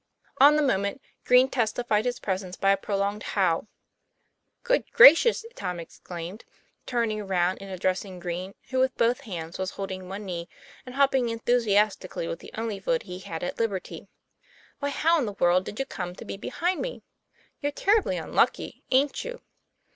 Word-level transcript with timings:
On 0.39 0.55
the 0.55 0.63
moment, 0.63 0.99
Green 1.25 1.47
testified 1.47 2.05
his 2.05 2.19
presence 2.19 2.57
by 2.57 2.71
a 2.71 2.75
prolonged 2.75 3.21
howl.;' 3.21 3.67
Good 4.63 4.91
gracious!" 4.91 5.45
Tom 5.55 5.79
exclaimed, 5.79 6.43
turning 6.87 7.21
around 7.21 7.59
and 7.61 7.69
addressing 7.69 8.17
Green, 8.19 8.55
who 8.71 8.79
with 8.79 8.97
both 8.97 9.21
hands 9.21 9.59
was 9.59 9.69
hold 9.69 9.91
ing 9.91 10.09
one 10.09 10.25
knee, 10.25 10.49
and 10.87 10.95
hopping 10.95 11.29
enthusiastically 11.29 12.27
with 12.27 12.39
the 12.39 12.49
only 12.57 12.79
foot 12.79 13.03
he 13.03 13.19
had 13.19 13.43
at 13.43 13.59
liberty:" 13.59 14.07
Why 14.79 14.89
how 14.89 15.19
in 15.19 15.27
the 15.27 15.33
world 15.33 15.65
did 15.65 15.77
you 15.77 15.85
come 15.85 16.15
to 16.15 16.25
be 16.25 16.35
behind 16.35 16.81
me? 16.81 17.03
You're 17.59 17.71
terribly 17.71 18.17
unlucky 18.17 18.83
aint 18.89 19.23
you?" 19.23 19.39